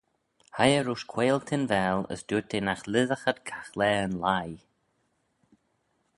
Hie 0.57 0.73
eh 0.77 0.85
roish 0.85 1.05
quaiyl 1.11 1.41
Tinvaal 1.49 1.99
as 2.13 2.21
dooyrt 2.27 2.51
eh 2.57 2.63
nagh 2.65 2.85
lhisagh 2.91 3.25
ad 3.31 3.39
caghlaa 3.47 3.99
yn 4.07 4.15
leigh. 4.23 4.59